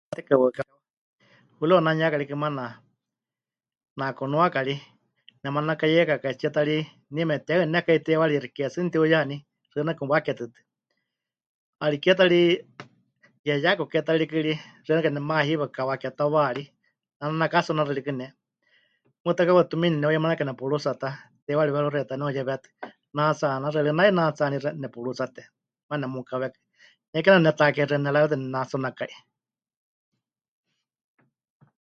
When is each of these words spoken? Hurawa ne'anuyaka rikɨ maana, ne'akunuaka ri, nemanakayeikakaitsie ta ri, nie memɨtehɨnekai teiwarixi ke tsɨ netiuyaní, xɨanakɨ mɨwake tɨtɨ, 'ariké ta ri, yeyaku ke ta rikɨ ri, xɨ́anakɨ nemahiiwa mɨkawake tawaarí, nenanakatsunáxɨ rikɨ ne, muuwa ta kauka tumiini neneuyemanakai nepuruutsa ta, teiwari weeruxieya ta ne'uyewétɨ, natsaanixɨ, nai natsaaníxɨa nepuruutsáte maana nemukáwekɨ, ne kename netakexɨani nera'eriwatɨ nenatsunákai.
Hurawa 1.57 1.81
ne'anuyaka 1.83 2.17
rikɨ 2.21 2.35
maana, 2.43 2.63
ne'akunuaka 3.97 4.59
ri, 4.67 4.75
nemanakayeikakaitsie 5.41 6.49
ta 6.55 6.61
ri, 6.67 6.77
nie 7.13 7.25
memɨtehɨnekai 7.29 7.99
teiwarixi 8.05 8.49
ke 8.55 8.63
tsɨ 8.71 8.79
netiuyaní, 8.83 9.35
xɨanakɨ 9.71 10.01
mɨwake 10.05 10.31
tɨtɨ, 10.39 10.59
'ariké 11.83 12.11
ta 12.17 12.25
ri, 12.33 12.41
yeyaku 13.47 13.83
ke 13.91 13.99
ta 14.05 14.11
rikɨ 14.21 14.37
ri, 14.45 14.53
xɨ́anakɨ 14.85 15.09
nemahiiwa 15.15 15.59
mɨkawake 15.69 16.09
tawaarí, 16.19 16.63
nenanakatsunáxɨ 17.19 17.91
rikɨ 17.97 18.11
ne, 18.19 18.25
muuwa 19.23 19.37
ta 19.37 19.43
kauka 19.47 19.63
tumiini 19.71 19.95
neneuyemanakai 19.97 20.45
nepuruutsa 20.47 20.91
ta, 21.01 21.09
teiwari 21.45 21.73
weeruxieya 21.73 22.09
ta 22.09 22.15
ne'uyewétɨ, 22.19 22.67
natsaanixɨ, 23.15 23.79
nai 23.97 24.11
natsaaníxɨa 24.17 24.69
nepuruutsáte 24.81 25.41
maana 25.87 26.03
nemukáwekɨ, 26.07 26.57
ne 27.11 27.17
kename 27.23 27.43
netakexɨani 27.45 28.03
nera'eriwatɨ 28.05 28.35
nenatsunákai. 28.39 29.13